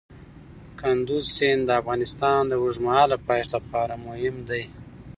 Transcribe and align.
کندز 0.79 1.25
سیند 1.35 1.61
د 1.65 1.69
افغانستان 1.81 2.41
د 2.47 2.53
اوږدمهاله 2.61 3.17
پایښت 3.27 3.51
لپاره 3.57 3.93
مهم 4.07 4.35
دی. 4.49 4.63